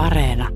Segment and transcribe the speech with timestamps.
[0.00, 0.48] Areena.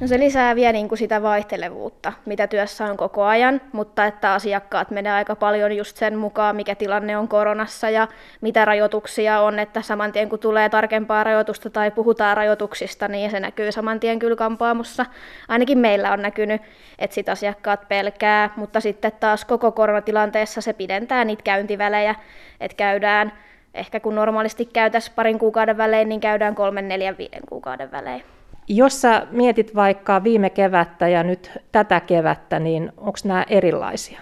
[0.00, 4.32] No se lisää vielä niin kuin sitä vaihtelevuutta, mitä työssä on koko ajan, mutta että
[4.32, 8.08] asiakkaat menee aika paljon just sen mukaan, mikä tilanne on koronassa ja
[8.40, 13.40] mitä rajoituksia on, että saman tien kun tulee tarkempaa rajoitusta tai puhutaan rajoituksista, niin se
[13.40, 15.06] näkyy saman tien kyllä kampaamossa.
[15.48, 16.62] Ainakin meillä on näkynyt,
[16.98, 22.14] että sit asiakkaat pelkää, mutta sitten taas koko koronatilanteessa se pidentää niitä käyntivälejä,
[22.60, 23.32] että käydään
[23.76, 28.22] ehkä kun normaalisti käytäisiin parin kuukauden välein, niin käydään kolmen, neljän, viiden kuukauden välein.
[28.68, 34.20] Jos sä mietit vaikka viime kevättä ja nyt tätä kevättä, niin onko nämä erilaisia?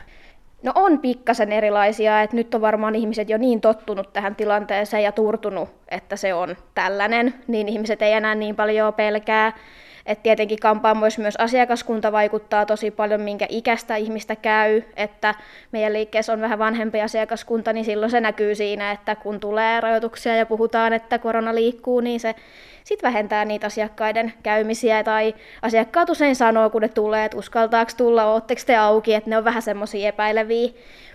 [0.63, 5.13] No on pikkasen erilaisia, että nyt on varmaan ihmiset jo niin tottunut tähän tilanteeseen ja
[5.13, 9.53] turtunut, että se on tällainen, niin ihmiset ei enää niin paljon pelkää.
[10.07, 15.35] Et tietenkin kampaamoissa myös asiakaskunta vaikuttaa tosi paljon, minkä ikäistä ihmistä käy, että
[15.73, 20.37] meidän liikkeessä on vähän vanhempi asiakaskunta, niin silloin se näkyy siinä, että kun tulee rajoituksia
[20.37, 22.35] ja puhutaan, että korona liikkuu, niin se
[22.85, 28.25] sitten vähentää niitä asiakkaiden käymisiä, tai asiakkaat usein sanoo, kun ne tulee, että uskaltaako tulla,
[28.25, 30.71] ootteko te auki, että ne on vähän semmoisia epäileviä,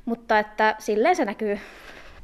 [0.05, 1.59] mutta että silleen se näkyy.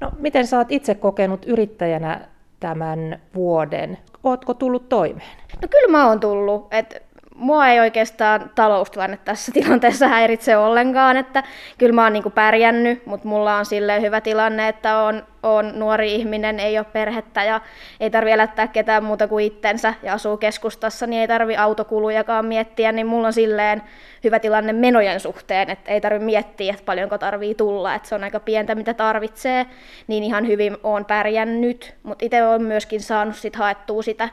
[0.01, 2.21] No, miten sä oot itse kokenut yrittäjänä
[2.59, 3.97] tämän vuoden?
[4.23, 5.37] Ootko tullut toimeen?
[5.61, 6.67] No kyllä mä oon tullut.
[6.71, 11.43] Et mua ei oikeastaan taloustilanne tässä tilanteessa häiritse ollenkaan, että
[11.77, 16.15] kyllä mä oon niinku pärjännyt, mutta mulla on silleen hyvä tilanne, että on, on nuori
[16.15, 17.61] ihminen, ei ole perhettä ja
[17.99, 22.91] ei tarvi elättää ketään muuta kuin itsensä ja asuu keskustassa, niin ei tarvi autokulujakaan miettiä,
[22.91, 23.81] niin mulla on silleen
[24.23, 28.23] hyvä tilanne menojen suhteen, että ei tarvi miettiä, että paljonko tarvii tulla, että se on
[28.23, 29.65] aika pientä mitä tarvitsee,
[30.07, 34.29] niin ihan hyvin on pärjännyt, mutta itse olen myöskin saanut sit haettua sitä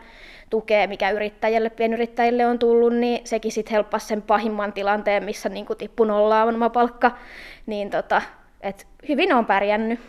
[0.52, 5.66] tukea, mikä yrittäjille, pienyrittäjille on tullut, niin sekin sitten helppasi sen pahimman tilanteen, missä niin
[5.78, 7.10] tippu nollaan oma palkka,
[7.66, 8.22] niin tota,
[8.60, 10.00] et hyvin on pärjännyt.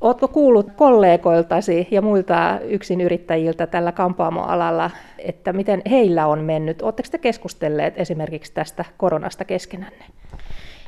[0.00, 2.58] Oletko kuullut kollegoiltasi ja muilta
[3.04, 6.82] yrittäjiltä tällä kampaamoalalla, että miten heillä on mennyt?
[6.82, 10.04] Oletteko te keskustelleet esimerkiksi tästä koronasta keskenänne?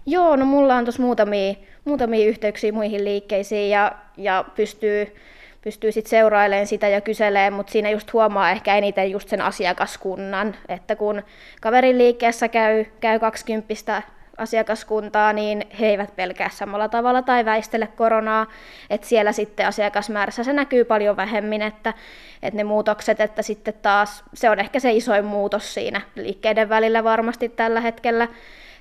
[0.06, 5.14] Joo, no mulla on tuossa muutamia, muutamia yhteyksiä muihin liikkeisiin ja, ja pystyy
[5.62, 10.56] pystyy sitten seurailemaan sitä ja kyselemään, mutta siinä just huomaa ehkä eniten just sen asiakaskunnan,
[10.68, 11.22] että kun
[11.60, 14.02] kaverin liikkeessä käy, käy 20
[14.40, 18.46] asiakaskuntaa, niin he eivät pelkää samalla tavalla tai väistele koronaa,
[18.90, 21.94] että siellä sitten asiakasmäärässä se näkyy paljon vähemmin, että,
[22.42, 27.04] että ne muutokset, että sitten taas se on ehkä se isoin muutos siinä liikkeiden välillä
[27.04, 28.28] varmasti tällä hetkellä,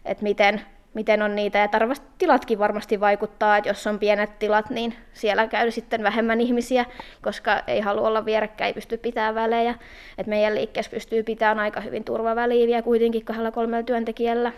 [0.06, 0.62] että miten,
[0.94, 5.48] miten on niitä, ja tarvasti tilatkin varmasti vaikuttaa, että jos on pienet tilat, niin siellä
[5.48, 6.86] käy sitten vähemmän ihmisiä,
[7.22, 9.76] koska ei halua olla vierekkäin, ei pysty pitämään välejä.
[10.18, 14.52] Et meidän liikkeessä pystyy pitämään aika hyvin turvaväliä vielä kuitenkin kahdella kolmella työntekijällä.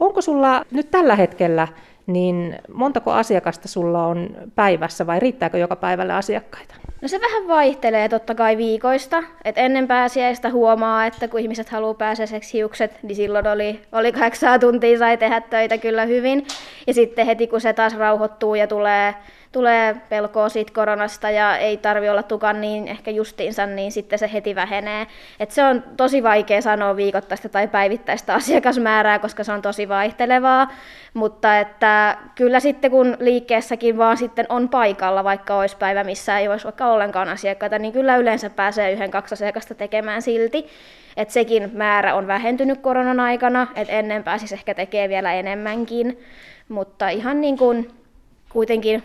[0.00, 1.68] Onko sulla nyt tällä hetkellä,
[2.06, 6.74] niin montako asiakasta sulla on päivässä vai riittääkö joka päivälle asiakkaita?
[7.02, 9.22] No se vähän vaihtelee totta kai viikoista.
[9.44, 14.60] Et ennen pääsiäistä huomaa, että kun ihmiset haluaa pääsiäiseksi hiukset, niin silloin oli, oli kahdeksan
[14.60, 16.46] tuntia, sai tehdä töitä kyllä hyvin.
[16.86, 19.14] Ja sitten heti kun se taas rauhoittuu ja tulee
[19.56, 24.30] tulee pelkoa siitä koronasta ja ei tarvi olla tukan niin ehkä justiinsa, niin sitten se
[24.32, 25.06] heti vähenee.
[25.40, 30.68] Et se on tosi vaikea sanoa viikoittaista tai päivittäistä asiakasmäärää, koska se on tosi vaihtelevaa,
[31.14, 31.95] mutta että
[32.34, 36.86] kyllä sitten kun liikkeessäkin vaan sitten on paikalla, vaikka olisi päivä, missä ei olisi vaikka
[36.86, 40.66] ollenkaan asiakkaita, niin kyllä yleensä pääsee yhden, kaksi asiakasta tekemään silti.
[41.16, 46.20] että sekin määrä on vähentynyt koronan aikana, että ennen pääsisi ehkä tekemään vielä enemmänkin,
[46.68, 47.90] mutta ihan niin kuin
[48.48, 49.04] kuitenkin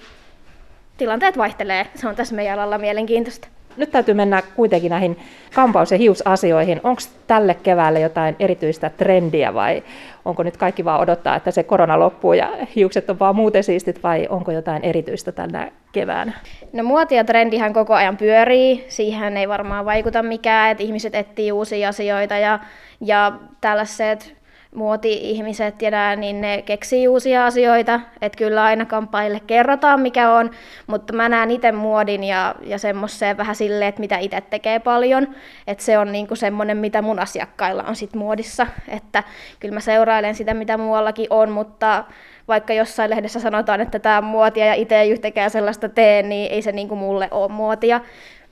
[0.97, 1.87] tilanteet vaihtelee.
[1.95, 3.47] Se on tässä meidän alalla mielenkiintoista.
[3.77, 5.19] Nyt täytyy mennä kuitenkin näihin
[5.55, 6.81] kampaus- ja hiusasioihin.
[6.83, 9.83] Onko tälle keväälle jotain erityistä trendiä vai
[10.25, 14.03] onko nyt kaikki vaan odottaa, että se korona loppuu ja hiukset on vaan muuten siistit
[14.03, 16.33] vai onko jotain erityistä tänä keväänä?
[16.73, 18.85] No muoti ja trendihän koko ajan pyörii.
[18.87, 22.59] Siihen ei varmaan vaikuta mikään, että ihmiset etsii uusia asioita ja,
[23.01, 24.40] ja tällaiset
[24.75, 30.51] muoti-ihmiset ja niin ne keksii uusia asioita, että kyllä aina kampaille kerrotaan mikä on,
[30.87, 35.27] mutta mä näen itse muodin ja, ja semmoiseen vähän silleen, että mitä itse tekee paljon,
[35.67, 39.23] että se on niinku semmoinen, mitä mun asiakkailla on sit muodissa, että
[39.59, 42.03] kyllä mä seurailen sitä, mitä muuallakin on, mutta
[42.47, 46.51] vaikka jossain lehdessä sanotaan, että tämä on muotia ja itse ei yhtäkään sellaista tee, niin
[46.51, 48.01] ei se niinku mulle ole muotia,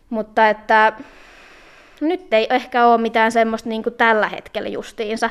[0.10, 0.94] mutta että
[2.02, 5.30] nyt ei ehkä ole mitään semmoista niin kuin tällä hetkellä justiinsa,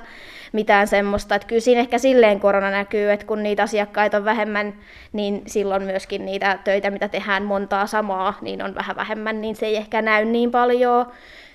[0.52, 1.34] mitään semmoista.
[1.34, 4.74] Että kyllä siinä ehkä silleen korona näkyy, että kun niitä asiakkaita on vähemmän,
[5.12, 9.66] niin silloin myöskin niitä töitä, mitä tehdään montaa samaa, niin on vähän vähemmän, niin se
[9.66, 11.06] ei ehkä näy niin paljon.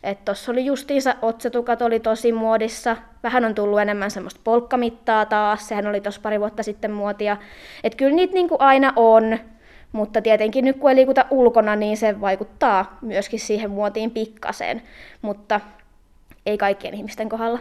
[0.03, 2.97] Että tuossa oli justiinsa, otsetukat oli tosi muodissa.
[3.23, 7.37] Vähän on tullut enemmän semmoista polkkamittaa taas, sehän oli tuossa pari vuotta sitten muotia.
[7.83, 9.39] Että kyllä niitä niin kuin aina on,
[9.93, 14.81] Mutta tietenkin nyt kun ei liikuta ulkona, niin se vaikuttaa myöskin siihen muotiin pikkasen,
[15.21, 15.61] mutta
[16.45, 17.59] ei kaikkien ihmisten kohdalla.